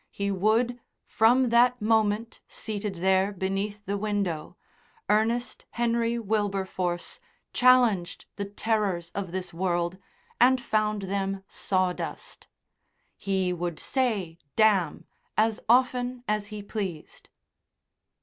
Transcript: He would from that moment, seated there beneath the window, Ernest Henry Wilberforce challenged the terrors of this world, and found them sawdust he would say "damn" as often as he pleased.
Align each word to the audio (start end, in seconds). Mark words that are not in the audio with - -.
He 0.09 0.31
would 0.31 0.79
from 1.05 1.49
that 1.49 1.79
moment, 1.79 2.39
seated 2.47 2.95
there 2.95 3.31
beneath 3.31 3.85
the 3.85 3.99
window, 3.99 4.57
Ernest 5.09 5.65
Henry 5.73 6.17
Wilberforce 6.17 7.19
challenged 7.53 8.25
the 8.35 8.45
terrors 8.45 9.11
of 9.13 9.31
this 9.31 9.53
world, 9.53 9.99
and 10.39 10.59
found 10.59 11.03
them 11.03 11.43
sawdust 11.47 12.47
he 13.15 13.53
would 13.53 13.79
say 13.79 14.39
"damn" 14.55 15.05
as 15.37 15.59
often 15.69 16.23
as 16.27 16.47
he 16.47 16.63
pleased. 16.63 17.29